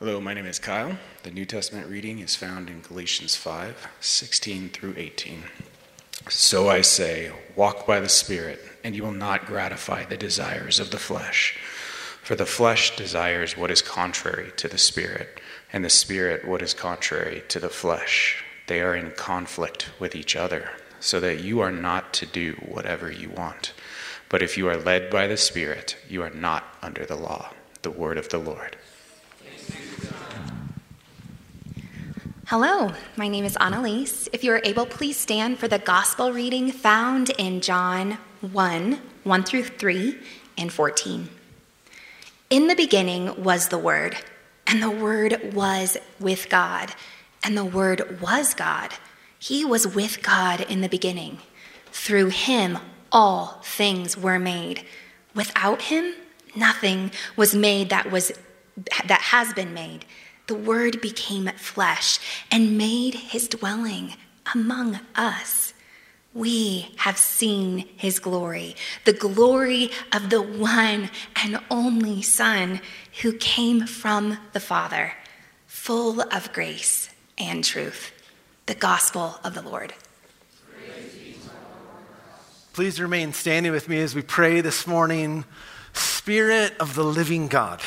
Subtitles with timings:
[0.00, 0.96] Hello, my name is Kyle.
[1.24, 5.42] The New Testament reading is found in Galatians 5 16 through 18.
[6.28, 10.92] So I say, walk by the Spirit, and you will not gratify the desires of
[10.92, 11.58] the flesh.
[12.22, 15.40] For the flesh desires what is contrary to the Spirit,
[15.72, 18.44] and the Spirit what is contrary to the flesh.
[18.68, 20.70] They are in conflict with each other,
[21.00, 23.72] so that you are not to do whatever you want.
[24.28, 27.50] But if you are led by the Spirit, you are not under the law.
[27.82, 28.76] The word of the Lord.
[32.50, 34.26] Hello, my name is Annalise.
[34.32, 39.42] If you are able, please stand for the gospel reading found in John 1 1
[39.42, 40.18] through 3
[40.56, 41.28] and 14.
[42.48, 44.16] In the beginning was the Word,
[44.66, 46.94] and the Word was with God,
[47.44, 48.94] and the Word was God.
[49.38, 51.40] He was with God in the beginning.
[51.92, 52.78] Through him,
[53.12, 54.86] all things were made.
[55.34, 56.14] Without him,
[56.56, 58.32] nothing was made that, was,
[59.06, 60.06] that has been made.
[60.48, 62.18] The Word became flesh
[62.50, 64.14] and made his dwelling
[64.54, 65.74] among us.
[66.32, 72.80] We have seen his glory, the glory of the one and only Son
[73.20, 75.12] who came from the Father,
[75.66, 78.10] full of grace and truth.
[78.64, 79.92] The gospel of the Lord.
[82.72, 85.44] Please remain standing with me as we pray this morning.
[85.92, 87.82] Spirit of the living God.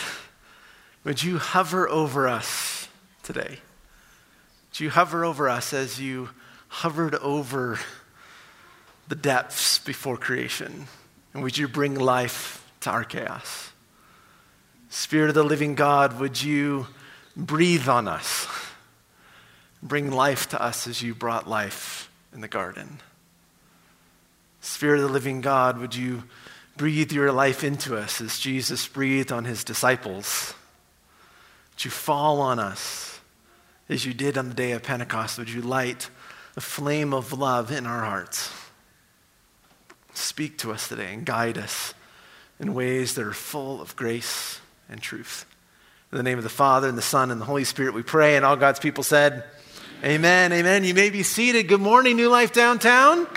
[1.03, 2.87] Would you hover over us
[3.23, 3.59] today?
[4.69, 6.29] Would you hover over us as you
[6.67, 7.79] hovered over
[9.07, 10.87] the depths before creation?
[11.33, 13.71] And would you bring life to our chaos?
[14.89, 16.87] Spirit of the living God, would you
[17.35, 18.47] breathe on us?
[19.81, 22.99] Bring life to us as you brought life in the garden.
[24.59, 26.23] Spirit of the living God, would you
[26.77, 30.53] breathe your life into us as Jesus breathed on his disciples?
[31.85, 33.19] You fall on us
[33.89, 35.37] as you did on the day of Pentecost?
[35.37, 36.09] Would you light
[36.53, 38.51] the flame of love in our hearts?
[40.13, 41.93] Speak to us today and guide us
[42.59, 45.45] in ways that are full of grace and truth.
[46.11, 48.35] In the name of the Father, and the Son, and the Holy Spirit, we pray.
[48.35, 49.45] And all God's people said,
[50.03, 50.51] Amen.
[50.51, 50.53] Amen.
[50.53, 50.83] Amen.
[50.83, 51.67] You may be seated.
[51.67, 53.27] Good morning, New Life Downtown.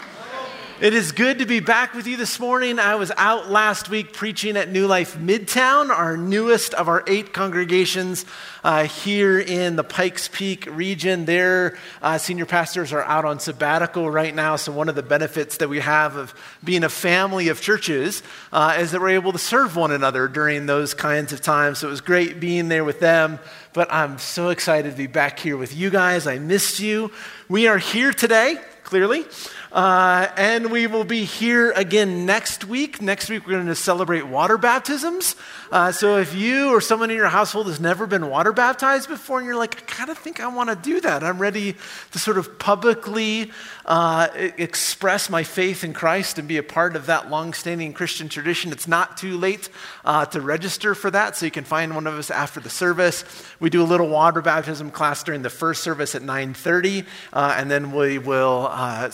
[0.80, 2.80] It is good to be back with you this morning.
[2.80, 7.32] I was out last week preaching at New Life Midtown, our newest of our eight
[7.32, 8.26] congregations
[8.64, 11.26] uh, here in the Pikes Peak region.
[11.26, 15.58] Their uh, senior pastors are out on sabbatical right now, so one of the benefits
[15.58, 19.38] that we have of being a family of churches uh, is that we're able to
[19.38, 21.78] serve one another during those kinds of times.
[21.78, 23.38] So it was great being there with them
[23.74, 26.28] but I'm so excited to be back here with you guys.
[26.28, 27.10] I missed you.
[27.48, 29.26] We are here today, clearly.
[29.74, 33.02] Uh, and we will be here again next week.
[33.02, 35.34] Next week, we're going to celebrate water baptisms.
[35.72, 39.38] Uh, so if you or someone in your household has never been water baptized before
[39.38, 41.74] and you're like, I kind of think I want to do that, I'm ready
[42.12, 43.50] to sort of publicly
[43.84, 48.70] uh, express my faith in Christ and be a part of that long-standing Christian tradition,
[48.70, 49.70] it's not too late
[50.04, 51.34] uh, to register for that.
[51.34, 53.24] So you can find one of us after the service.
[53.58, 57.68] We do a little water baptism class during the first service at 9.30, uh, and
[57.68, 59.10] then we will uh,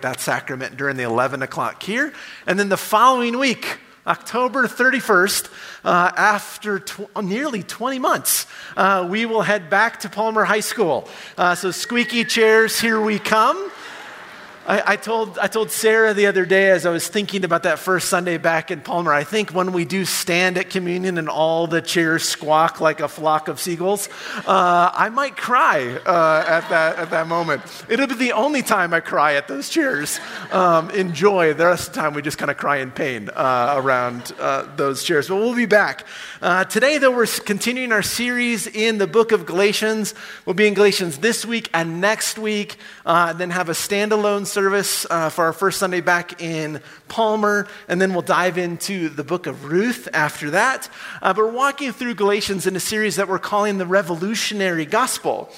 [0.00, 2.12] celebrate that sacrament during the 11 o'clock here.
[2.46, 5.50] And then the following week, October 31st,
[5.84, 8.46] uh, after tw- nearly 20 months,
[8.76, 11.06] uh, we will head back to Palmer High School.
[11.36, 13.70] Uh, so, squeaky chairs, here we come.
[14.70, 17.80] I, I, told, I told Sarah the other day as I was thinking about that
[17.80, 21.66] first Sunday back in Palmer, I think when we do stand at communion and all
[21.66, 24.08] the chairs squawk like a flock of seagulls,
[24.46, 27.62] uh, I might cry uh, at, that, at that moment.
[27.88, 30.20] It'll be the only time I cry at those chairs
[30.52, 31.52] um, in joy.
[31.52, 34.68] The rest of the time we just kind of cry in pain uh, around uh,
[34.76, 35.26] those chairs.
[35.26, 36.06] But we'll be back.
[36.40, 40.14] Uh, today, though, we're continuing our series in the book of Galatians.
[40.46, 44.59] We'll be in Galatians this week and next week, uh, then have a standalone service
[44.60, 49.24] service uh, for our first Sunday back in Palmer, and then we'll dive into the
[49.24, 50.86] book of Ruth after that.
[51.22, 55.50] Uh, but we're walking through Galatians in a series that we're calling the Revolutionary Gospel.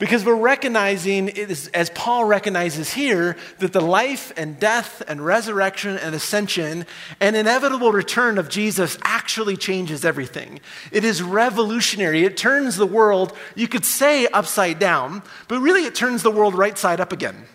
[0.00, 1.30] Because we're recognizing,
[1.72, 6.84] as Paul recognizes here, that the life and death and resurrection and ascension
[7.20, 10.58] and inevitable return of Jesus actually changes everything.
[10.90, 12.24] It is revolutionary.
[12.24, 16.56] It turns the world, you could say, upside down, but really it turns the world
[16.56, 17.46] right side up again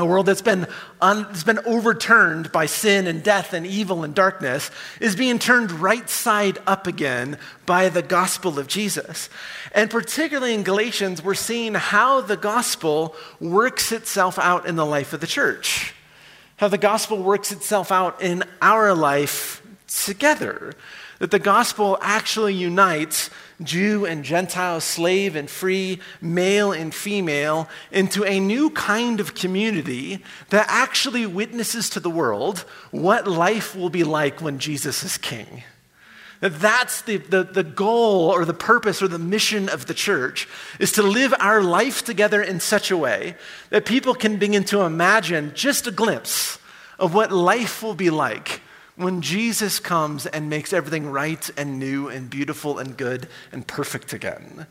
[0.00, 0.66] a world that's been,
[1.00, 4.70] un, that's been overturned by sin and death and evil and darkness
[5.00, 9.28] is being turned right side up again by the gospel of Jesus.
[9.72, 15.12] And particularly in Galatians, we're seeing how the gospel works itself out in the life
[15.12, 15.94] of the church,
[16.56, 20.74] how the gospel works itself out in our life together.
[21.18, 23.28] That the gospel actually unites
[23.62, 30.22] Jew and Gentile, slave and free, male and female into a new kind of community
[30.48, 32.60] that actually witnesses to the world
[32.90, 35.62] what life will be like when Jesus is king.
[36.40, 40.48] That that's the, the, the goal or the purpose or the mission of the church
[40.78, 43.36] is to live our life together in such a way
[43.68, 46.58] that people can begin to imagine just a glimpse
[46.98, 48.62] of what life will be like
[48.96, 54.12] when Jesus comes and makes everything right and new and beautiful and good and perfect
[54.12, 54.66] again.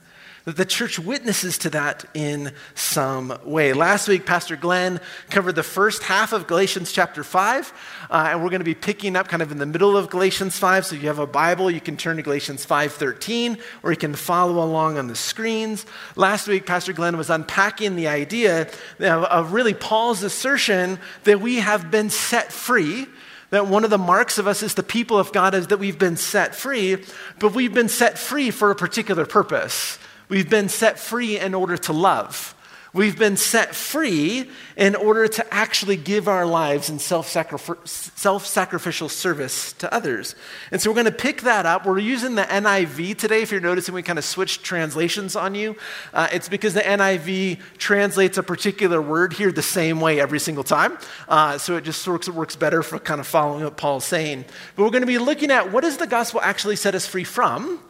[0.45, 3.73] That the church witnesses to that in some way.
[3.73, 7.73] Last week, Pastor Glenn covered the first half of Galatians chapter 5,
[8.09, 10.57] uh, and we're going to be picking up kind of in the middle of Galatians
[10.57, 10.87] 5.
[10.87, 14.15] So if you have a Bible, you can turn to Galatians 5.13, or you can
[14.15, 15.85] follow along on the screens.
[16.15, 18.69] Last week, Pastor Glenn was unpacking the idea
[18.99, 23.07] of, of really Paul's assertion that we have been set free
[23.49, 25.99] that one of the marks of us as the people of God is that we've
[25.99, 27.03] been set free,
[27.39, 29.97] but we've been set free for a particular purpose.
[30.27, 32.55] We've been set free in order to love.
[32.91, 39.73] We've been set free in order to actually give our lives in self sacrificial service
[39.73, 40.33] to others.
[40.71, 41.85] And so we're going to pick that up.
[41.85, 43.43] We're using the NIV today.
[43.43, 45.75] If you're noticing, we kind of switched translations on you.
[46.15, 50.63] Uh, it's because the NIV translates a particular word here the same way every single
[50.63, 50.97] time.
[51.27, 54.45] Uh, so it just works, it works better for kind of following what Paul's saying.
[54.75, 57.23] But we're going to be looking at what does the gospel actually set us free
[57.23, 57.83] from?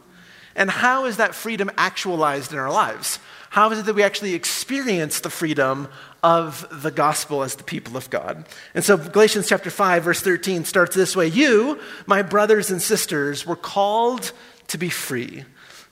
[0.54, 3.18] And how is that freedom actualized in our lives?
[3.50, 5.88] How is it that we actually experience the freedom
[6.22, 8.46] of the gospel as the people of God?
[8.74, 13.44] And so Galatians chapter 5 verse 13 starts this way, "You, my brothers and sisters,
[13.44, 14.30] were called
[14.68, 15.44] to be free,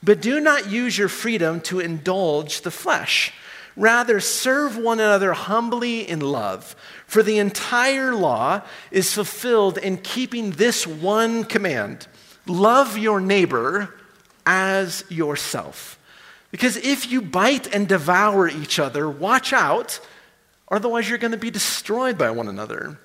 [0.05, 3.33] but do not use your freedom to indulge the flesh.
[3.77, 6.77] Rather serve one another humbly in love,
[7.09, 8.61] for the entire law
[8.93, 12.07] is fulfilled in keeping this one command:
[12.47, 13.93] love your neighbor
[14.47, 15.98] as yourself."
[16.51, 20.01] Because if you bite and devour each other, watch out,
[20.71, 22.99] otherwise you're going to be destroyed by one another.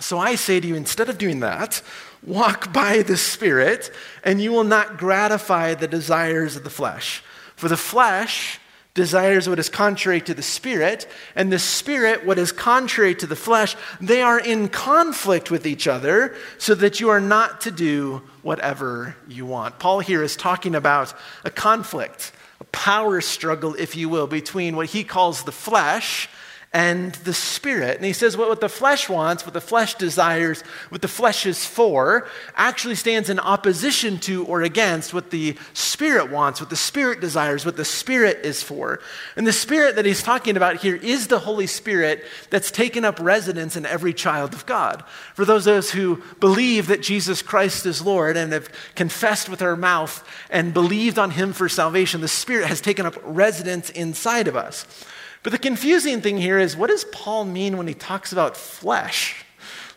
[0.00, 1.80] So I say to you, instead of doing that,
[2.22, 3.90] walk by the Spirit,
[4.22, 7.22] and you will not gratify the desires of the flesh.
[7.56, 8.58] For the flesh
[8.94, 13.36] desires what is contrary to the Spirit, and the Spirit what is contrary to the
[13.36, 13.76] flesh.
[14.00, 19.16] They are in conflict with each other, so that you are not to do whatever
[19.28, 19.78] you want.
[19.78, 21.14] Paul here is talking about
[21.44, 22.32] a conflict
[22.74, 26.28] power struggle, if you will, between what he calls the flesh
[26.74, 27.96] and the spirit.
[27.96, 31.46] And he says what, what the flesh wants, what the flesh desires, what the flesh
[31.46, 32.26] is for,
[32.56, 37.64] actually stands in opposition to or against what the spirit wants, what the spirit desires,
[37.64, 38.98] what the spirit is for.
[39.36, 43.20] And the spirit that he's talking about here is the Holy Spirit that's taken up
[43.20, 45.04] residence in every child of God.
[45.34, 49.62] For those of us who believe that Jesus Christ is Lord and have confessed with
[49.62, 54.48] our mouth and believed on him for salvation, the Spirit has taken up residence inside
[54.48, 54.84] of us.
[55.44, 59.44] But the confusing thing here is what does Paul mean when he talks about flesh?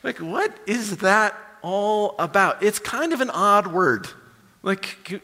[0.03, 2.61] Like, what is that all about?
[2.61, 4.07] It's kind of an odd word.
[4.61, 5.21] Like,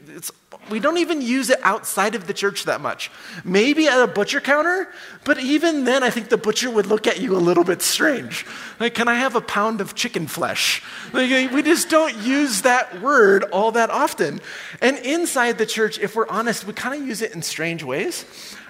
[0.69, 3.11] we don't even use it outside of the church that much.
[3.43, 4.87] Maybe at a butcher counter,
[5.25, 8.45] but even then, I think the butcher would look at you a little bit strange.
[8.79, 10.81] Like, can I have a pound of chicken flesh?
[11.11, 14.39] Like, we just don't use that word all that often.
[14.81, 18.23] And inside the church, if we're honest, we kind of use it in strange ways.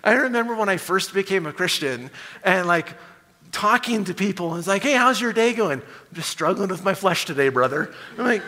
[0.03, 2.11] I remember when I first became a Christian
[2.44, 2.94] and like
[3.51, 5.80] talking to people, it's like, hey, how's your day going?
[5.80, 7.94] I'm just struggling with my flesh today, brother.
[8.18, 8.42] I'm like,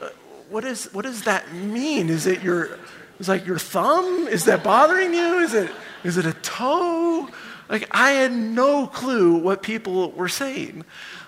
[0.00, 0.08] uh,
[0.48, 2.08] what, is, what does that mean?
[2.08, 2.78] Is it your,
[3.20, 4.26] is like your thumb?
[4.26, 5.38] Is that bothering you?
[5.40, 5.70] Is it,
[6.02, 7.28] is it a toe?
[7.68, 10.84] Like, I had no clue what people were saying.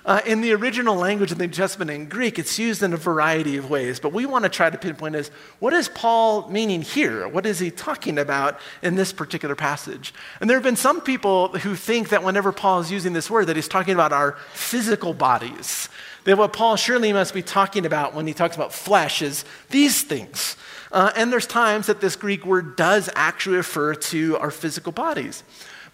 [0.07, 2.97] Uh, in the original language of the New Testament in Greek, it's used in a
[2.97, 6.81] variety of ways, but we want to try to pinpoint is what is Paul meaning
[6.81, 7.29] here?
[7.29, 10.15] What is he talking about in this particular passage?
[10.41, 13.47] And there have been some people who think that whenever Paul is using this word,
[13.47, 15.91] that he's talking about our physical bodies.
[16.25, 20.03] That what Paul surely must be talking about when he talks about flesh is these
[20.03, 20.57] things.
[20.93, 25.45] Uh, and there's times that this Greek word does actually refer to our physical bodies.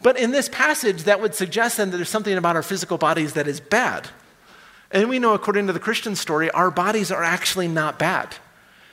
[0.06, 3.32] But in this passage, that would suggest then that there's something about our physical bodies
[3.32, 4.08] that is bad.
[4.92, 8.36] And we know, according to the Christian story, our bodies are actually not bad.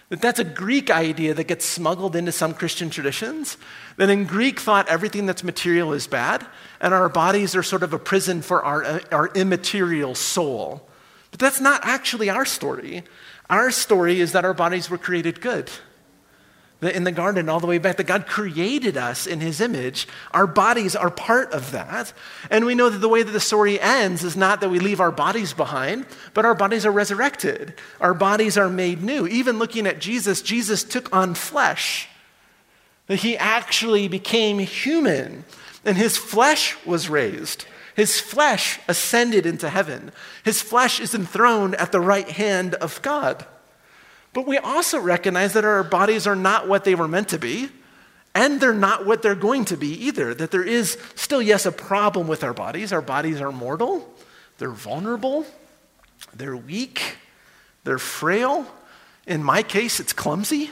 [0.10, 3.58] That that's a Greek idea that gets smuggled into some Christian traditions.
[3.98, 6.48] That in Greek thought, everything that's material is bad,
[6.82, 10.90] and our bodies are sort of a prison for our, uh, our immaterial soul.
[11.30, 13.04] But that's not actually our story.
[13.52, 15.70] Our story is that our bodies were created good.
[16.82, 20.08] In the garden all the way back that God created us in his image.
[20.32, 22.14] Our bodies are part of that.
[22.50, 25.00] And we know that the way that the story ends is not that we leave
[25.00, 27.74] our bodies behind, but our bodies are resurrected.
[28.02, 29.28] Our bodies are made new.
[29.28, 32.10] Even looking at Jesus, Jesus took on flesh.
[33.08, 35.44] That he actually became human,
[35.84, 37.66] and his flesh was raised.
[37.96, 40.12] His flesh ascended into heaven.
[40.44, 43.46] His flesh is enthroned at the right hand of God.
[44.34, 47.70] But we also recognize that our bodies are not what they were meant to be,
[48.36, 50.34] and they're not what they're going to be either.
[50.34, 52.92] That there is still, yes, a problem with our bodies.
[52.92, 54.12] Our bodies are mortal,
[54.58, 55.46] they're vulnerable,
[56.34, 57.18] they're weak,
[57.84, 58.66] they're frail.
[59.28, 60.72] In my case, it's clumsy.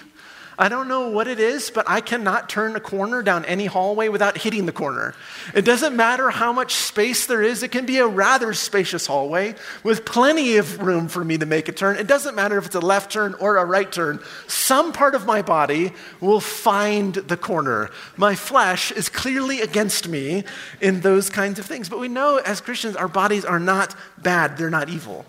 [0.62, 4.10] I don't know what it is, but I cannot turn a corner down any hallway
[4.10, 5.15] without hitting the corner.
[5.56, 9.56] It doesn't matter how much space there is, it can be a rather spacious hallway
[9.84, 11.98] with plenty of room for me to make a turn.
[11.98, 14.20] It doesn't matter if it's a left turn or a right turn.
[14.46, 17.89] Some part of my body will find the corner.
[18.15, 20.44] My flesh is clearly against me
[20.80, 21.89] in those kinds of things.
[21.89, 25.25] But we know as Christians, our bodies are not bad, they're not evil.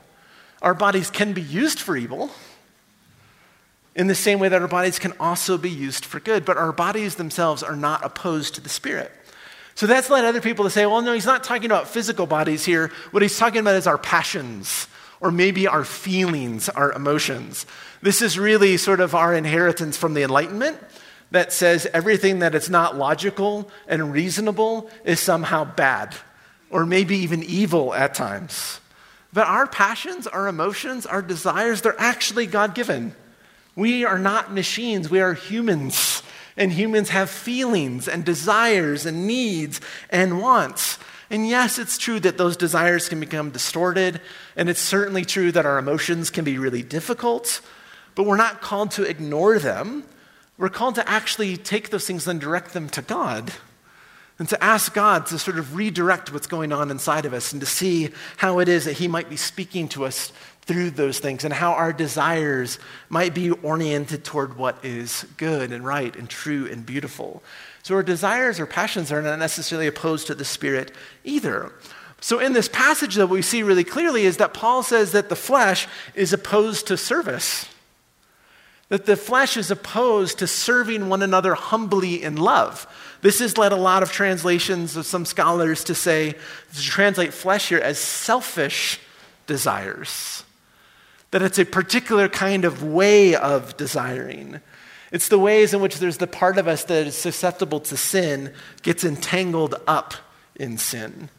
[0.60, 2.30] Our bodies can be used for evil
[3.94, 6.72] in the same way that our bodies can also be used for good, but our
[6.72, 9.12] bodies themselves are not opposed to the Spirit.
[9.74, 12.64] So that's led other people to say, well, no, he's not talking about physical bodies
[12.64, 12.90] here.
[13.10, 14.86] What he's talking about is our passions,
[15.20, 17.66] or maybe our feelings, our emotions.
[18.02, 20.78] This is really sort of our inheritance from the Enlightenment
[21.30, 26.14] that says everything that is not logical and reasonable is somehow bad,
[26.68, 28.80] or maybe even evil at times.
[29.32, 33.14] But our passions, our emotions, our desires, they're actually God given.
[33.74, 36.22] We are not machines, we are humans.
[36.56, 40.98] And humans have feelings and desires and needs and wants.
[41.30, 44.20] And yes, it's true that those desires can become distorted,
[44.54, 47.62] and it's certainly true that our emotions can be really difficult,
[48.14, 50.04] but we're not called to ignore them.
[50.58, 53.50] We're called to actually take those things and direct them to God
[54.38, 57.60] and to ask God to sort of redirect what's going on inside of us and
[57.60, 61.44] to see how it is that He might be speaking to us through those things
[61.44, 62.78] and how our desires
[63.08, 67.42] might be oriented toward what is good and right and true and beautiful.
[67.82, 70.92] So our desires or passions are not necessarily opposed to the Spirit
[71.24, 71.72] either.
[72.20, 75.36] So in this passage, that we see really clearly is that Paul says that the
[75.36, 77.66] flesh is opposed to service.
[78.88, 82.86] That the flesh is opposed to serving one another humbly in love.
[83.20, 86.34] This has led a lot of translations of some scholars to say,
[86.74, 89.00] to translate flesh here as selfish
[89.48, 90.44] desires
[91.32, 94.60] that it's a particular kind of way of desiring.
[95.10, 98.54] It's the ways in which there's the part of us that is susceptible to sin
[98.82, 100.14] gets entangled up
[100.54, 101.30] in sin,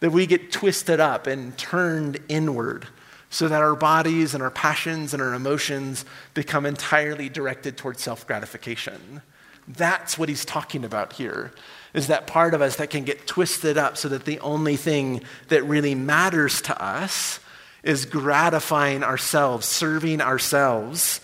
[0.00, 2.86] that we get twisted up and turned inward
[3.30, 8.26] so that our bodies and our passions and our emotions become entirely directed towards self
[8.26, 9.22] gratification.
[9.66, 11.52] That's what he's talking about here.
[11.94, 15.22] Is that part of us that can get twisted up so that the only thing
[15.48, 17.40] that really matters to us
[17.82, 21.20] is gratifying ourselves, serving ourselves.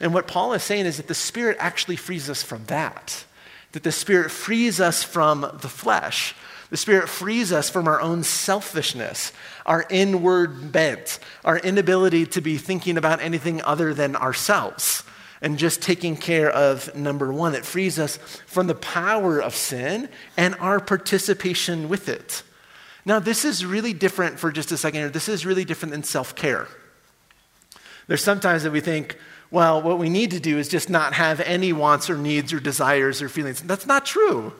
[0.00, 3.24] And what Paul is saying is that the Spirit actually frees us from that,
[3.72, 6.34] that the Spirit frees us from the flesh.
[6.70, 9.32] The Spirit frees us from our own selfishness,
[9.64, 15.04] our inward bent, our inability to be thinking about anything other than ourselves
[15.40, 17.54] and just taking care of number one.
[17.54, 20.08] It frees us from the power of sin
[20.38, 22.42] and our participation with it.
[23.06, 25.10] Now, this is really different for just a second here.
[25.10, 26.68] This is really different than self care.
[28.06, 29.18] There's sometimes that we think,
[29.50, 32.60] well, what we need to do is just not have any wants or needs or
[32.60, 33.62] desires or feelings.
[33.62, 34.52] That's not true.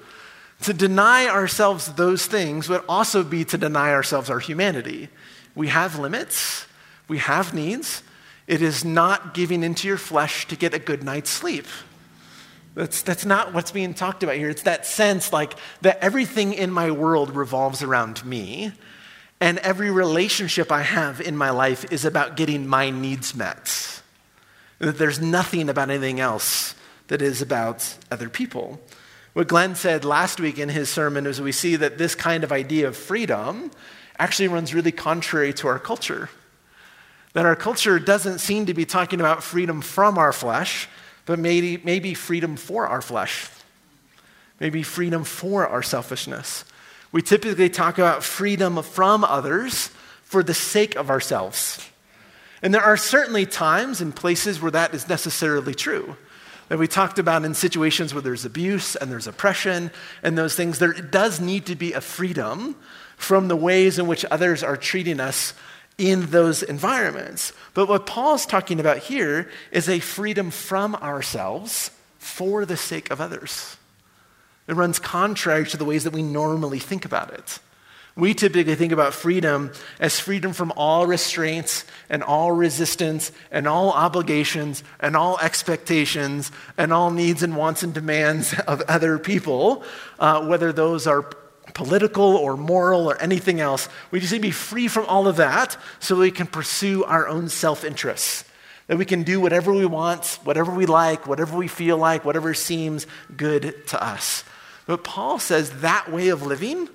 [0.62, 5.08] To deny ourselves those things would also be to deny ourselves our humanity.
[5.54, 6.66] We have limits,
[7.08, 8.02] we have needs.
[8.46, 11.66] It is not giving into your flesh to get a good night's sleep.
[12.74, 14.48] That's, that's not what's being talked about here.
[14.48, 18.72] It's that sense like that everything in my world revolves around me,
[19.40, 24.02] and every relationship I have in my life is about getting my needs met.
[24.80, 26.74] That there's nothing about anything else
[27.08, 28.80] that is about other people.
[29.34, 32.52] What Glenn said last week in his sermon is we see that this kind of
[32.52, 33.70] idea of freedom
[34.18, 36.28] actually runs really contrary to our culture.
[37.34, 40.88] That our culture doesn't seem to be talking about freedom from our flesh,
[41.26, 43.48] but maybe, maybe freedom for our flesh,
[44.60, 46.64] maybe freedom for our selfishness.
[47.12, 49.90] We typically talk about freedom from others
[50.22, 51.88] for the sake of ourselves.
[52.60, 56.16] And there are certainly times and places where that is necessarily true.
[56.68, 59.90] That we talked about in situations where there's abuse and there's oppression
[60.22, 62.74] and those things, there does need to be a freedom
[63.16, 65.52] from the ways in which others are treating us
[65.98, 67.52] in those environments.
[67.72, 73.20] But what Paul's talking about here is a freedom from ourselves for the sake of
[73.20, 73.76] others.
[74.66, 77.58] It runs contrary to the ways that we normally think about it.
[78.16, 83.90] We typically think about freedom as freedom from all restraints and all resistance and all
[83.90, 89.82] obligations and all expectations and all needs and wants and demands of other people,
[90.20, 91.28] uh, whether those are
[91.72, 93.88] political or moral or anything else.
[94.10, 97.26] We just need to be free from all of that so we can pursue our
[97.26, 98.44] own self interests.
[98.86, 102.52] That we can do whatever we want, whatever we like, whatever we feel like, whatever
[102.52, 104.44] seems good to us.
[104.86, 106.90] But Paul says that way of living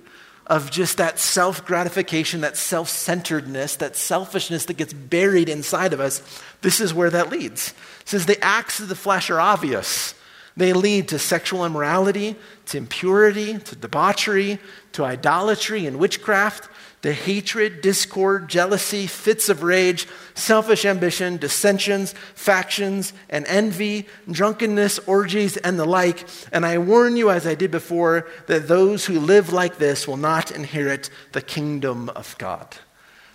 [0.46, 6.00] of just that self gratification, that self centeredness, that selfishness that gets buried inside of
[6.00, 6.22] us,
[6.60, 7.72] this is where that leads.
[8.04, 10.14] Says the acts of the flesh are obvious.
[10.56, 14.58] They lead to sexual immorality, to impurity, to debauchery,
[14.92, 16.68] to idolatry and witchcraft,
[17.02, 25.56] to hatred, discord, jealousy, fits of rage, selfish ambition, dissensions, factions, and envy, drunkenness, orgies,
[25.56, 26.26] and the like.
[26.52, 30.18] And I warn you, as I did before, that those who live like this will
[30.18, 32.76] not inherit the kingdom of God.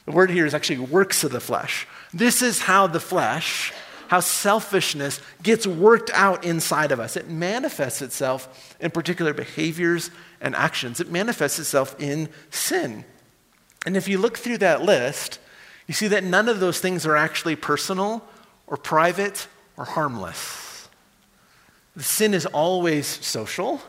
[0.06, 1.88] The word here is actually works of the flesh.
[2.14, 3.74] This is how the flesh,
[4.08, 7.16] how selfishness gets worked out inside of us.
[7.16, 13.06] It manifests itself in particular behaviors and actions, it manifests itself in sin.
[13.86, 15.40] And if you look through that list,
[15.88, 18.24] you see that none of those things are actually personal
[18.68, 19.48] or private
[19.78, 20.90] or harmless.
[21.96, 23.82] The sin is always social,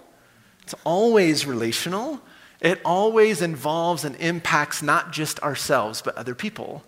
[0.63, 2.21] it's always relational,
[2.61, 6.85] it always involves and impacts not just ourselves, but other people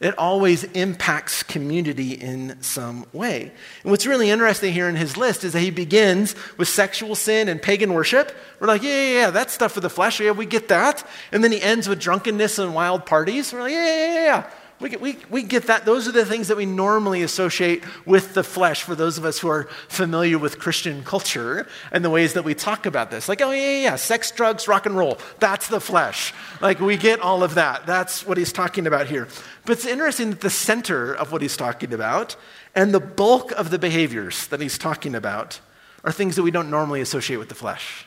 [0.00, 3.52] it always impacts community in some way.
[3.82, 7.48] And what's really interesting here in his list is that he begins with sexual sin
[7.48, 8.34] and pagan worship.
[8.58, 10.18] We're like, yeah, yeah, yeah, that's stuff for the flesh.
[10.18, 11.06] Yeah, we get that.
[11.32, 13.52] And then he ends with drunkenness and wild parties.
[13.52, 14.50] We're like, yeah, yeah, yeah, yeah.
[14.80, 15.84] We we, we get that.
[15.84, 19.38] Those are the things that we normally associate with the flesh for those of us
[19.38, 23.28] who are familiar with Christian culture and the ways that we talk about this.
[23.28, 25.18] Like, oh, yeah, yeah, yeah, sex, drugs, rock and roll.
[25.38, 26.32] That's the flesh.
[26.62, 27.84] Like, we get all of that.
[27.84, 29.28] That's what he's talking about here.
[29.66, 32.36] But it's interesting that the center of what he's talking about
[32.74, 35.60] and the bulk of the behaviors that he's talking about
[36.04, 38.06] are things that we don't normally associate with the flesh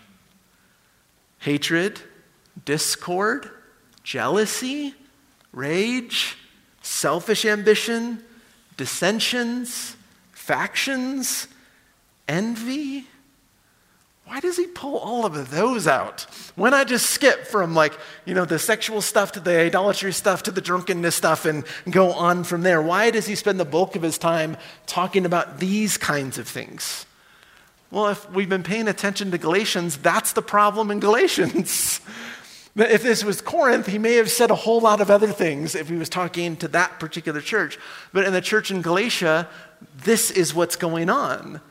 [1.37, 1.99] hatred,
[2.63, 3.51] discord,
[4.01, 4.95] jealousy,
[5.51, 6.37] rage
[6.83, 8.23] selfish ambition,
[8.77, 9.95] dissensions,
[10.31, 11.47] factions,
[12.27, 13.07] envy.
[14.25, 16.27] Why does he pull all of those out?
[16.55, 17.93] Why not just skip from like,
[18.25, 22.11] you know, the sexual stuff to the idolatry stuff to the drunkenness stuff and go
[22.11, 22.81] on from there?
[22.81, 27.05] Why does he spend the bulk of his time talking about these kinds of things?
[27.91, 32.01] Well, if we've been paying attention to Galatians, that's the problem in Galatians.
[32.75, 35.89] If this was Corinth, he may have said a whole lot of other things if
[35.89, 37.77] he was talking to that particular church.
[38.11, 39.47] But in the church in Galatia,
[39.95, 41.61] this is what's going on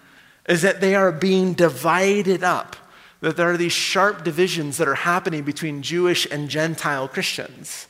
[0.48, 2.76] is that they are being divided up.
[3.20, 7.86] That there are these sharp divisions that are happening between Jewish and Gentile Christians.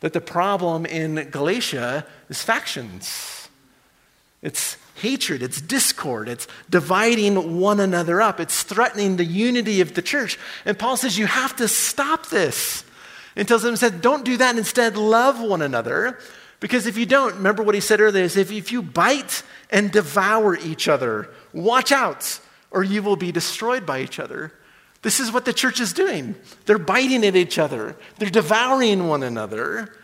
[0.00, 3.48] That the problem in Galatia is factions.
[4.42, 10.02] It's hatred, it's discord, it's dividing one another up, it's threatening the unity of the
[10.02, 10.38] church.
[10.64, 12.84] And Paul says, You have to stop this.
[13.36, 14.56] And tells them, said, Don't do that.
[14.56, 16.18] Instead, love one another.
[16.58, 19.92] Because if you don't, remember what he said earlier is if, if you bite and
[19.92, 24.52] devour each other, watch out, or you will be destroyed by each other.
[25.02, 26.34] This is what the church is doing.
[26.64, 29.94] They're biting at each other, they're devouring one another.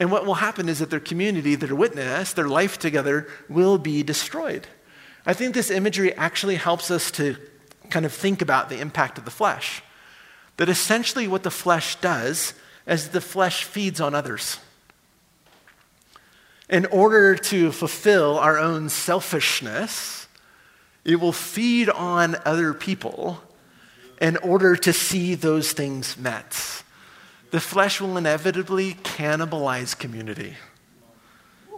[0.00, 4.02] And what will happen is that their community, their witness, their life together will be
[4.02, 4.66] destroyed.
[5.26, 7.36] I think this imagery actually helps us to
[7.90, 9.82] kind of think about the impact of the flesh.
[10.56, 12.54] That essentially what the flesh does
[12.86, 14.58] is the flesh feeds on others.
[16.70, 20.28] In order to fulfill our own selfishness,
[21.04, 23.42] it will feed on other people
[24.18, 26.82] in order to see those things met
[27.50, 30.56] the flesh will inevitably cannibalize community.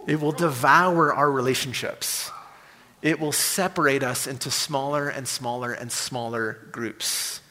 [0.07, 2.29] It will devour our relationships.
[3.01, 7.41] It will separate us into smaller and smaller and smaller groups.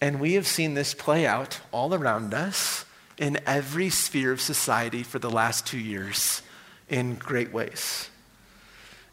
[0.00, 2.84] And we have seen this play out all around us
[3.16, 6.42] in every sphere of society for the last two years
[6.88, 8.10] in great ways.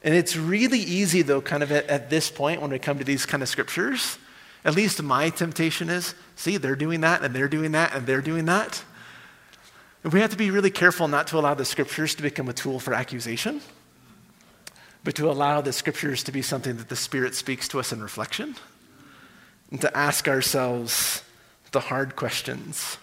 [0.04, 3.04] And it's really easy, though, kind of at, at this point when we come to
[3.04, 4.18] these kind of scriptures,
[4.66, 8.22] at least my temptation is see, they're doing that, and they're doing that, and they're
[8.22, 8.84] doing that.
[10.04, 12.54] And we have to be really careful not to allow the scriptures to become a
[12.54, 13.62] tool for accusation,
[15.04, 18.02] but to allow the scriptures to be something that the Spirit speaks to us in
[18.02, 18.56] reflection,
[19.70, 21.24] and to ask ourselves
[21.72, 22.98] the hard questions.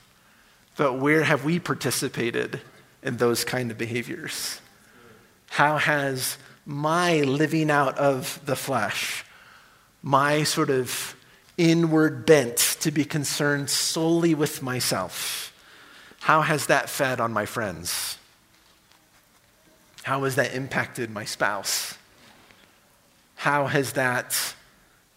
[0.77, 2.61] But where have we participated
[3.03, 4.61] in those kind of behaviors?
[5.49, 9.25] How has my living out of the flesh,
[10.03, 11.15] my sort of
[11.59, 15.53] inward bent to be concerned solely with myself,
[16.21, 18.17] how has that fed on my friends?
[20.05, 21.99] How has that impacted my spouse?
[23.35, 24.55] How has that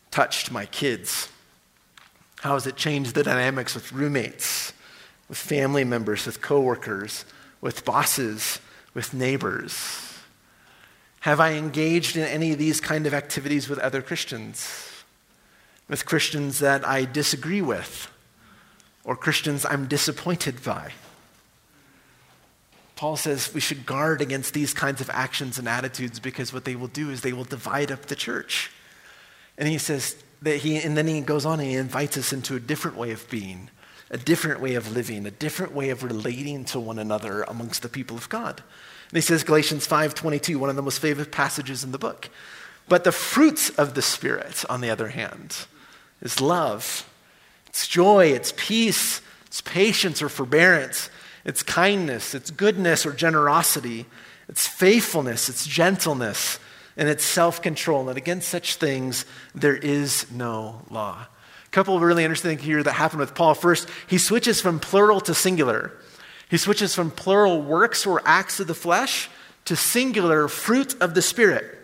[0.09, 1.29] touched my kids?
[2.41, 4.73] How has it changed the dynamics with roommates,
[5.29, 7.23] with family members, with coworkers,
[7.61, 8.59] with bosses,
[8.93, 10.11] with neighbors?
[11.21, 14.90] Have I engaged in any of these kind of activities with other Christians?
[15.91, 18.09] With Christians that I disagree with,
[19.03, 20.93] or Christians I'm disappointed by?
[22.95, 26.77] Paul says we should guard against these kinds of actions and attitudes because what they
[26.77, 28.71] will do is they will divide up the church.
[29.57, 32.55] And he says that he, and then he goes on and he invites us into
[32.55, 33.69] a different way of being,
[34.09, 37.89] a different way of living, a different way of relating to one another amongst the
[37.89, 38.63] people of God.
[39.09, 42.29] And he says Galatians 5:22, one of the most favorite passages in the book.
[42.87, 45.65] But the fruits of the Spirit, on the other hand,
[46.21, 47.09] is love,
[47.67, 51.09] it's joy, it's peace, it's patience or forbearance
[51.43, 54.05] it's kindness, it's goodness or generosity,
[54.47, 56.59] it's faithfulness, it's gentleness,
[56.97, 58.09] and it's self control.
[58.09, 61.25] And against such things, there is no law.
[61.65, 63.53] A couple of really interesting things here that happened with Paul.
[63.53, 65.93] First, he switches from plural to singular.
[66.49, 69.29] He switches from plural works or acts of the flesh
[69.65, 71.79] to singular fruit of the Spirit.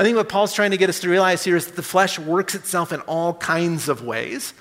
[0.00, 2.18] I think what Paul's trying to get us to realize here is that the flesh
[2.18, 4.54] works itself in all kinds of ways.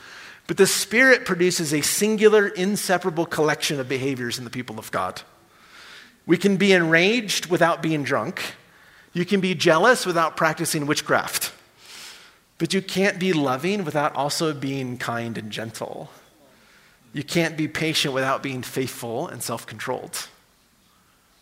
[0.48, 5.22] But the Spirit produces a singular, inseparable collection of behaviors in the people of God.
[6.26, 8.42] We can be enraged without being drunk.
[9.14, 11.54] You can be jealous without practicing witchcraft.
[12.58, 16.12] But you can't be loving without also being kind and gentle.
[17.14, 20.28] You can't be patient without being faithful and self controlled.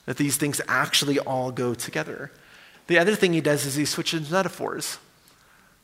[0.06, 2.30] That these things actually all go together.
[2.88, 4.98] The other thing he does is he switches metaphors.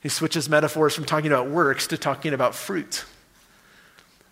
[0.02, 3.06] He switches metaphors from talking about works to talking about fruit.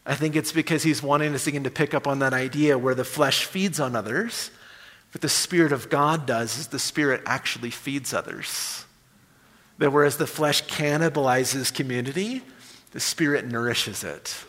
[0.05, 2.95] I think it's because he's wanting us again to pick up on that idea where
[2.95, 4.51] the flesh feeds on others,
[5.11, 8.85] but the Spirit of God does is the Spirit actually feeds others.
[9.77, 12.41] That whereas the flesh cannibalizes community,
[12.91, 14.43] the Spirit nourishes it.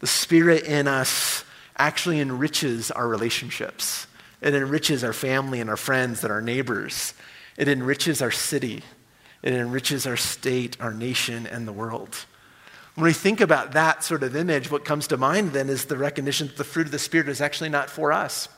[0.00, 1.44] The Spirit in us
[1.76, 4.06] actually enriches our relationships.
[4.40, 7.14] It enriches our family and our friends and our neighbors.
[7.56, 8.82] It enriches our city.
[9.42, 12.16] It enriches our state, our nation, and the world.
[12.94, 15.96] When we think about that sort of image, what comes to mind then is the
[15.96, 18.48] recognition that the fruit of the Spirit is actually not for us.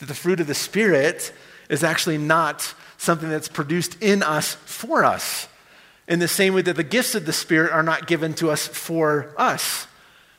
[0.00, 1.32] That the fruit of the Spirit
[1.70, 5.46] is actually not something that's produced in us for us.
[6.08, 8.66] In the same way that the gifts of the Spirit are not given to us
[8.66, 9.86] for us.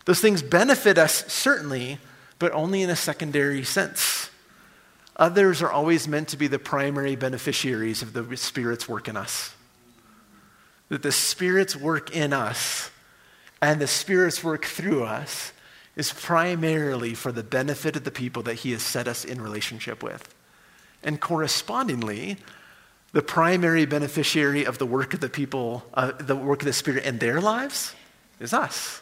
[0.06, 2.00] Those things benefit us, certainly,
[2.40, 4.19] but only in a secondary sense.
[5.20, 9.54] Others are always meant to be the primary beneficiaries of the Spirit's work in us
[10.90, 12.90] that the Spirit's work in us
[13.62, 15.54] and the Spirit's work through us
[15.96, 20.04] is primarily for the benefit of the people that He has set us in relationship
[20.04, 20.34] with.
[21.04, 22.38] And correspondingly,
[23.12, 27.06] the primary beneficiary of the work of the people, uh, the work of the Spirit
[27.06, 27.94] in their lives
[28.40, 29.02] is us.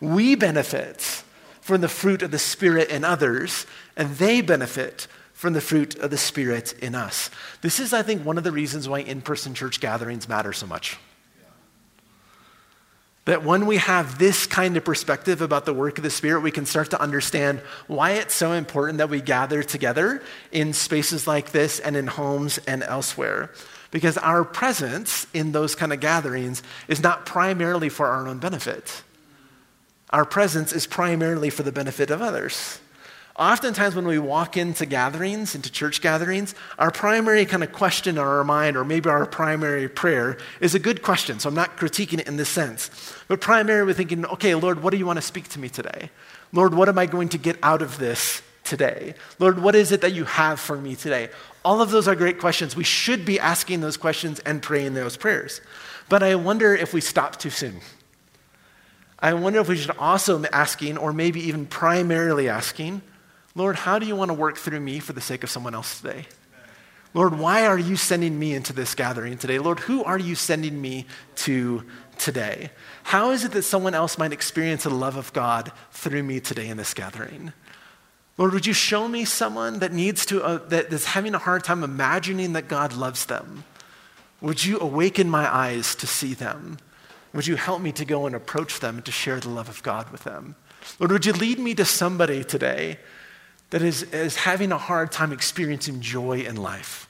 [0.00, 1.22] We benefit
[1.60, 5.06] from the fruit of the Spirit in others, and they benefit
[5.40, 7.30] from the fruit of the Spirit in us.
[7.62, 10.66] This is, I think, one of the reasons why in person church gatherings matter so
[10.66, 10.98] much.
[13.24, 16.50] That when we have this kind of perspective about the work of the Spirit, we
[16.50, 20.22] can start to understand why it's so important that we gather together
[20.52, 23.50] in spaces like this and in homes and elsewhere.
[23.90, 29.02] Because our presence in those kind of gatherings is not primarily for our own benefit.
[30.10, 32.78] Our presence is primarily for the benefit of others.
[33.40, 38.22] Oftentimes, when we walk into gatherings, into church gatherings, our primary kind of question in
[38.22, 41.40] our mind, or maybe our primary prayer, is a good question.
[41.40, 42.90] So I'm not critiquing it in this sense.
[43.28, 46.10] But primarily, we're thinking, okay, Lord, what do you want to speak to me today?
[46.52, 49.14] Lord, what am I going to get out of this today?
[49.38, 51.30] Lord, what is it that you have for me today?
[51.64, 52.76] All of those are great questions.
[52.76, 55.62] We should be asking those questions and praying those prayers.
[56.10, 57.80] But I wonder if we stop too soon.
[59.18, 63.00] I wonder if we should also be asking, or maybe even primarily asking,
[63.54, 66.00] Lord, how do you want to work through me for the sake of someone else
[66.00, 66.26] today?
[67.12, 69.58] Lord, why are you sending me into this gathering today?
[69.58, 71.84] Lord, who are you sending me to
[72.18, 72.70] today?
[73.02, 76.68] How is it that someone else might experience the love of God through me today
[76.68, 77.52] in this gathering?
[78.38, 81.64] Lord, would you show me someone that needs to, uh, that is having a hard
[81.64, 83.64] time imagining that God loves them?
[84.40, 86.78] Would you awaken my eyes to see them?
[87.34, 89.82] Would you help me to go and approach them and to share the love of
[89.82, 90.54] God with them?
[90.98, 92.98] Lord, would you lead me to somebody today
[93.70, 97.08] that is, is having a hard time experiencing joy in life.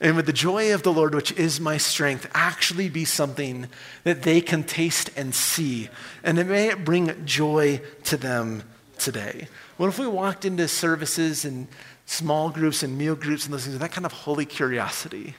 [0.00, 3.68] And would the joy of the Lord, which is my strength, actually be something
[4.04, 5.90] that they can taste and see?
[6.24, 8.62] And it may bring joy to them
[8.98, 9.48] today.
[9.76, 11.68] What if we walked into services and
[12.06, 15.34] small groups and meal groups and listening to that kind of holy curiosity?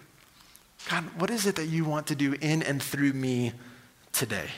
[0.89, 3.53] God, what is it that you want to do in and through me
[4.11, 4.49] today?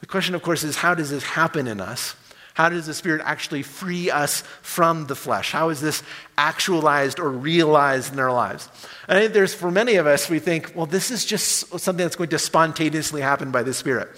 [0.00, 2.14] The question, of course, is how does this happen in us?
[2.54, 5.52] How does the Spirit actually free us from the flesh?
[5.52, 6.02] How is this
[6.36, 8.68] actualized or realized in our lives?
[9.08, 12.16] I think there's, for many of us, we think, well, this is just something that's
[12.16, 14.08] going to spontaneously happen by the Spirit.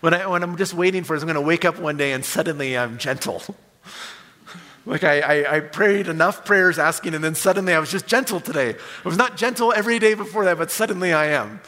[0.00, 2.12] When, I, when I'm just waiting for it, I'm going to wake up one day
[2.12, 3.42] and suddenly I'm gentle.
[4.86, 8.40] like I, I, I prayed enough prayers asking, and then suddenly I was just gentle
[8.40, 8.70] today.
[8.70, 11.60] I was not gentle every day before that, but suddenly I am.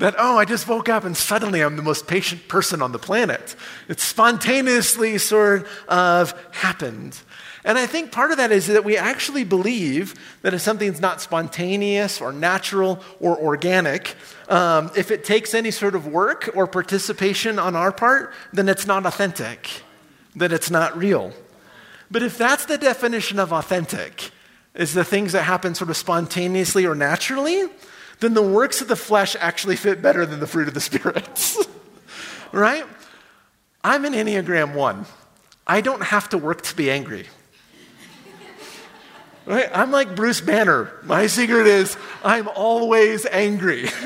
[0.00, 2.98] That, oh, I just woke up and suddenly I'm the most patient person on the
[2.98, 3.54] planet.
[3.86, 7.20] It spontaneously sort of happened.
[7.66, 11.20] And I think part of that is that we actually believe that if something's not
[11.20, 14.16] spontaneous or natural or organic,
[14.48, 18.86] um, if it takes any sort of work or participation on our part, then it's
[18.86, 19.82] not authentic,
[20.34, 21.34] that it's not real.
[22.10, 24.30] But if that's the definition of authentic,
[24.74, 27.68] is the things that happen sort of spontaneously or naturally,
[28.20, 31.56] then the works of the flesh actually fit better than the fruit of the Spirit.
[32.52, 32.84] right?
[33.82, 35.06] I'm an Enneagram 1.
[35.66, 37.26] I don't have to work to be angry.
[39.46, 39.70] Right?
[39.74, 40.92] I'm like Bruce Banner.
[41.02, 43.84] My secret is I'm always angry.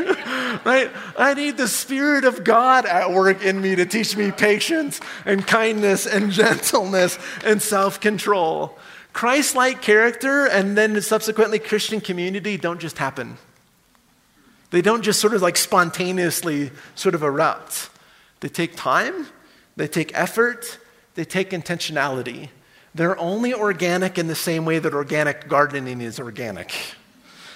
[0.65, 0.91] right?
[1.19, 5.47] I need the Spirit of God at work in me to teach me patience and
[5.47, 8.79] kindness and gentleness and self control.
[9.13, 13.37] Christ like character and then subsequently Christian community don't just happen.
[14.75, 17.91] They don't just sort of like spontaneously sort of erupt.
[18.41, 19.29] They take time,
[19.77, 20.81] they take effort,
[21.15, 22.49] they take intentionality.
[22.93, 26.73] They're only organic in the same way that organic gardening is organic.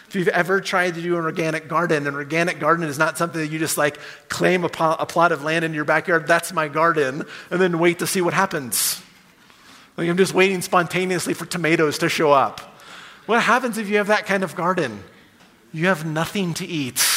[0.06, 3.40] If you've ever tried to do an organic garden, an organic garden is not something
[3.40, 6.68] that you just like claim a, a plot of land in your backyard, that's my
[6.68, 9.02] garden, and then wait to see what happens.
[9.96, 12.60] Like I'm just waiting spontaneously for tomatoes to show up.
[13.26, 15.02] What happens if you have that kind of garden?
[15.72, 17.07] You have nothing to eat.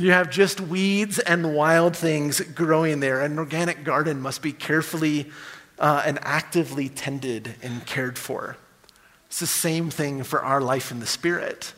[0.00, 3.20] You have just weeds and wild things growing there.
[3.20, 5.30] An organic garden must be carefully
[5.78, 8.56] uh, and actively tended and cared for.
[9.26, 11.74] It's the same thing for our life in the Spirit.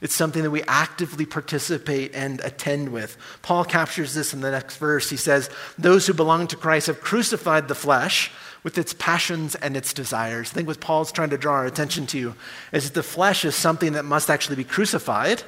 [0.00, 3.18] It's something that we actively participate and attend with.
[3.42, 5.10] Paul captures this in the next verse.
[5.10, 9.76] He says, Those who belong to Christ have crucified the flesh with its passions and
[9.76, 10.50] its desires.
[10.50, 12.34] I think what Paul's trying to draw our attention to
[12.72, 15.42] is that the flesh is something that must actually be crucified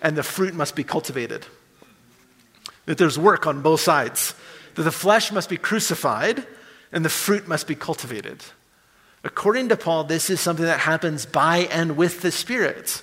[0.00, 1.44] and the fruit must be cultivated.
[2.88, 4.34] That there's work on both sides.
[4.74, 6.46] That the flesh must be crucified
[6.90, 8.42] and the fruit must be cultivated.
[9.22, 13.02] According to Paul, this is something that happens by and with the Spirit.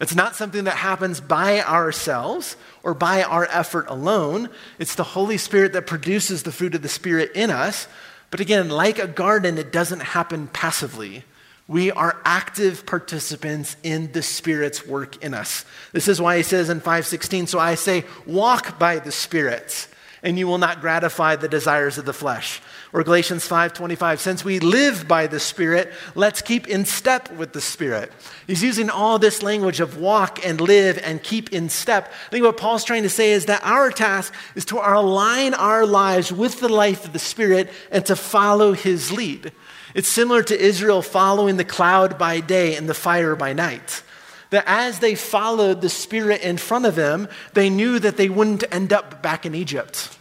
[0.00, 4.50] It's not something that happens by ourselves or by our effort alone.
[4.78, 7.88] It's the Holy Spirit that produces the fruit of the Spirit in us,
[8.30, 11.24] but again, like a garden, it doesn't happen passively.
[11.68, 15.64] We are active participants in the Spirit's work in us.
[15.92, 19.88] This is why he says in 516, So I say, walk by the Spirit,
[20.22, 22.62] and you will not gratify the desires of the flesh.
[22.92, 27.60] Or Galatians 5:25, since we live by the Spirit, let's keep in step with the
[27.60, 28.12] Spirit.
[28.46, 32.12] He's using all this language of walk and live and keep in step.
[32.28, 35.84] I think what Paul's trying to say is that our task is to align our
[35.84, 39.52] lives with the life of the Spirit and to follow his lead.
[39.96, 44.02] It's similar to Israel following the cloud by day and the fire by night
[44.50, 48.62] that as they followed the Spirit in front of them, they knew that they wouldn't
[48.70, 50.14] end up back in Egypt.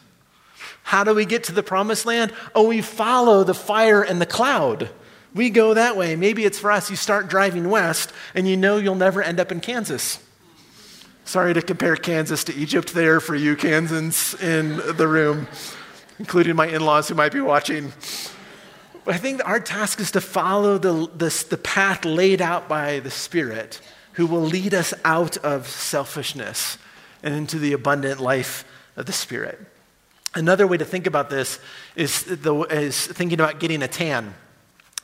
[0.84, 2.34] How do we get to the promised land?
[2.56, 4.90] Oh, we follow the fire and the cloud.
[5.34, 6.16] We go that way.
[6.16, 6.90] Maybe it's for us.
[6.90, 10.26] You start driving west and you know you'll never end up in Kansas.
[11.26, 15.50] Sorry to compare Kansas to Egypt there for you Kansans in the room,
[16.18, 17.92] including my in laws who might be watching.
[19.06, 23.00] But I think our task is to follow the, the, the path laid out by
[23.00, 23.80] the Spirit
[24.13, 26.78] who will lead us out of selfishness
[27.22, 28.65] and into the abundant life
[28.96, 29.60] of the Spirit.
[30.34, 31.60] Another way to think about this
[31.96, 34.34] is, the, is thinking about getting a tan.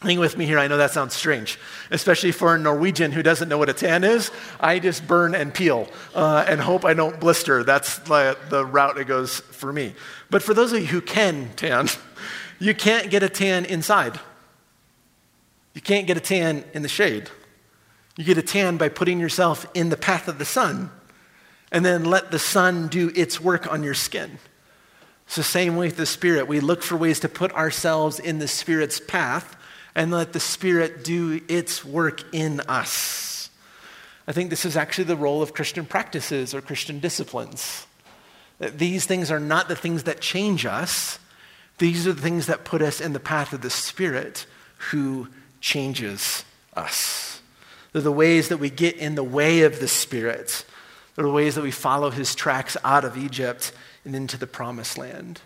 [0.02, 0.58] Hang with me here.
[0.58, 1.60] I know that sounds strange,
[1.92, 4.32] especially for a Norwegian who doesn't know what a tan is.
[4.60, 7.64] I just burn and peel uh, and hope I don't blister.
[7.64, 9.94] That's the, the route it goes for me.
[10.32, 11.88] But for those of you who can tan,
[12.62, 14.19] you can't get a tan inside.
[15.74, 17.28] You can't get a tan in the shade.
[18.17, 20.91] You get a tan by putting yourself in the path of the sun
[21.71, 24.38] and then let the sun do its work on your skin.
[25.26, 26.47] It's the same way with the Spirit.
[26.47, 29.56] We look for ways to put ourselves in the Spirit's path
[29.95, 33.50] and let the Spirit do its work in us.
[34.28, 37.88] I think this is actually the role of Christian practices or Christian disciplines.
[38.60, 41.17] That these things are not the things that change us,
[41.82, 44.46] these are the things that put us in the path of the Spirit
[44.91, 45.28] who
[45.60, 47.41] changes us.
[47.91, 50.63] They're the ways that we get in the way of the Spirit.
[51.15, 53.72] They're the ways that we follow his tracks out of Egypt
[54.06, 55.41] and into the promised land.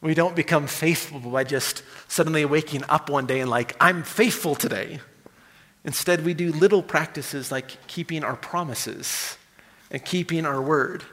[0.00, 4.56] We don't become faithful by just suddenly waking up one day and, like, I'm faithful
[4.56, 4.98] today.
[5.84, 9.38] Instead, we do little practices like keeping our promises
[9.88, 11.04] and keeping our word.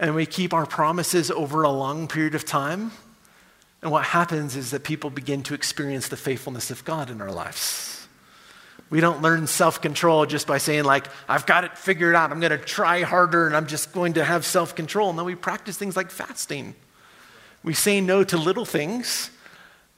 [0.00, 2.90] And we keep our promises over a long period of time.
[3.82, 7.30] And what happens is that people begin to experience the faithfulness of God in our
[7.30, 8.06] lives.
[8.88, 12.30] We don't learn self control just by saying, like, I've got it figured out.
[12.30, 15.12] I'm going to try harder and I'm just going to have self control.
[15.12, 16.74] No, we practice things like fasting.
[17.62, 19.30] We say no to little things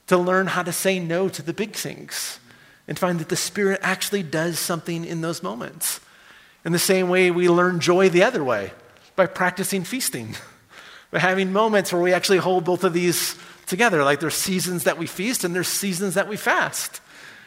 [0.07, 2.39] to learn how to say no to the big things
[2.87, 5.99] and find that the Spirit actually does something in those moments.
[6.65, 8.71] In the same way, we learn joy the other way
[9.15, 10.35] by practicing feasting,
[11.11, 13.35] by having moments where we actually hold both of these
[13.69, 14.03] together.
[14.03, 17.01] Like there's seasons that we feast and there's seasons that we fast.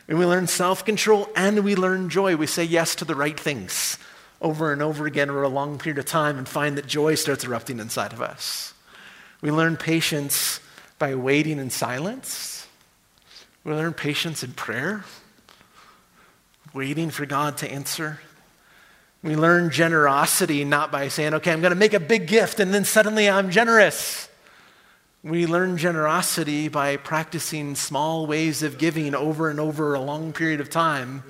[0.09, 2.37] And we learn self control and we learn joy.
[2.37, 3.99] We say yes to the right things
[4.41, 7.45] over and over again over a long period of time and find that joy starts
[7.45, 8.75] erupting inside of us.
[9.41, 10.61] We learn patience
[10.99, 12.67] by waiting in silence.
[13.65, 15.05] We learn patience in prayer
[16.75, 18.19] waiting for God to answer.
[19.23, 22.73] We learn generosity not by saying, okay, I'm going to make a big gift and
[22.73, 24.29] then suddenly I'm generous.
[25.25, 30.61] We learn generosity by practicing small ways of giving over and over a long period
[30.61, 31.23] of time.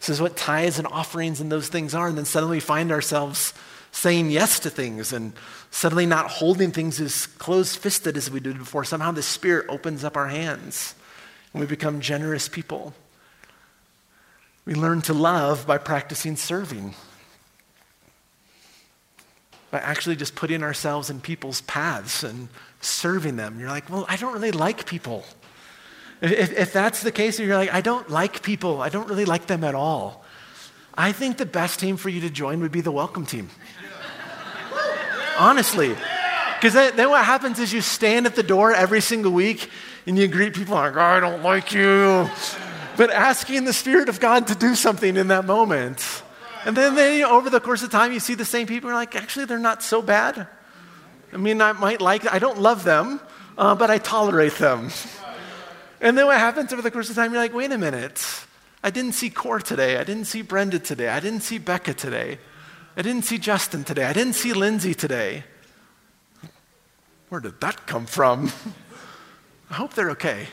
[0.00, 2.08] This is what tithes and offerings and those things are.
[2.08, 3.52] And then suddenly we find ourselves
[3.92, 5.34] saying yes to things and
[5.70, 8.82] suddenly not holding things as closed fisted as we did before.
[8.82, 10.94] Somehow the Spirit opens up our hands
[11.52, 12.94] and we become generous people.
[14.64, 16.94] We learn to love by practicing serving,
[19.70, 22.48] by actually just putting ourselves in people's paths and
[22.84, 23.58] serving them.
[23.58, 25.24] You're like, well, I don't really like people.
[26.20, 29.46] If, if that's the case, you're like, I don't like people, I don't really like
[29.46, 30.24] them at all.
[30.96, 33.50] I think the best team for you to join would be the welcome team.
[35.38, 35.96] Honestly.
[36.54, 39.68] Because then, what happens is you stand at the door every single week
[40.06, 42.30] and you greet people like, I don't like you
[42.96, 46.22] but asking the Spirit of God to do something in that moment.
[46.64, 48.88] And then, then you know, over the course of time, you see the same people,
[48.88, 50.46] and you're like, actually, they're not so bad.
[51.34, 53.20] I mean, I might like, I don't love them,
[53.58, 54.90] uh, but I tolerate them.
[56.00, 58.24] And then what happens over the course of time, you're like, wait a minute.
[58.84, 59.96] I didn't see Core today.
[59.96, 61.08] I didn't see Brenda today.
[61.08, 62.38] I didn't see Becca today.
[62.96, 64.04] I didn't see Justin today.
[64.04, 65.42] I didn't see Lindsay today.
[67.30, 68.52] Where did that come from?
[69.70, 70.46] I hope they're okay.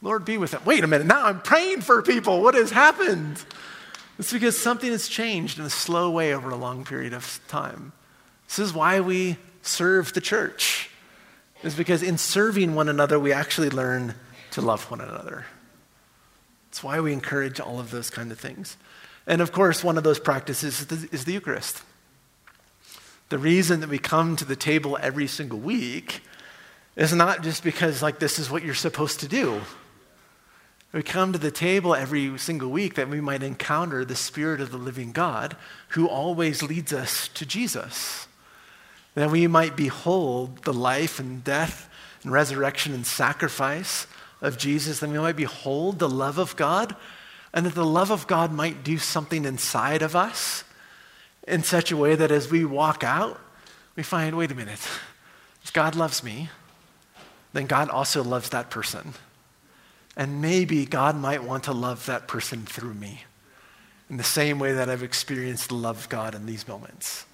[0.00, 0.62] Lord, be with them.
[0.64, 2.40] Wait a minute, now I'm praying for people.
[2.40, 3.44] What has happened?
[4.18, 7.92] It's because something has changed in a slow way over a long period of time.
[8.48, 10.90] This is why we serve the church.
[11.62, 14.14] Is because in serving one another, we actually learn
[14.52, 15.44] to love one another.
[16.70, 18.76] It's why we encourage all of those kind of things.
[19.26, 21.82] And of course, one of those practices is the, is the Eucharist.
[23.28, 26.22] The reason that we come to the table every single week
[26.96, 29.60] is not just because, like, this is what you're supposed to do.
[30.92, 34.72] We come to the table every single week that we might encounter the Spirit of
[34.72, 35.56] the living God
[35.90, 38.26] who always leads us to Jesus.
[39.14, 41.88] That we might behold the life and death
[42.22, 44.06] and resurrection and sacrifice
[44.40, 45.00] of Jesus.
[45.00, 46.96] That we might behold the love of God
[47.52, 50.64] and that the love of God might do something inside of us
[51.48, 53.40] in such a way that as we walk out,
[53.96, 54.86] we find wait a minute,
[55.62, 56.48] if God loves me,
[57.52, 59.14] then God also loves that person.
[60.16, 63.24] And maybe God might want to love that person through me
[64.08, 67.24] in the same way that I've experienced the love of God in these moments.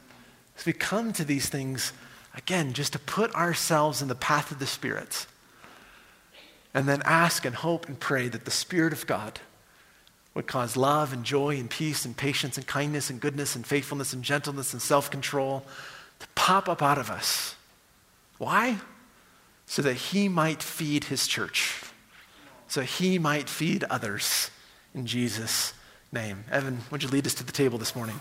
[0.58, 1.92] As we come to these things,
[2.34, 5.26] again, just to put ourselves in the path of the Spirit
[6.72, 9.40] and then ask and hope and pray that the Spirit of God
[10.34, 14.12] would cause love and joy and peace and patience and kindness and goodness and faithfulness
[14.12, 15.64] and gentleness and self control
[16.18, 17.54] to pop up out of us.
[18.38, 18.78] Why?
[19.66, 21.82] So that He might feed His church
[22.68, 24.50] so he might feed others
[24.94, 25.72] in Jesus'
[26.12, 26.44] name.
[26.50, 28.20] Evan, would you lead us to the table this morning?